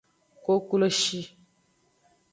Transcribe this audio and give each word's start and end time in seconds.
Kokloshi. 0.45 1.19